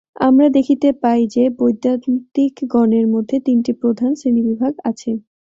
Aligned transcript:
আমরা 0.21 0.47
দেখিতে 0.49 0.89
পাই 1.01 1.21
যে, 1.27 1.43
বৈদান্তিকগণের 1.59 3.05
মধ্যে 3.07 3.37
তিনটি 3.45 3.71
প্রধান 3.81 4.11
শ্রেণীবিভাগ 4.15 4.73
আছে। 4.83 5.09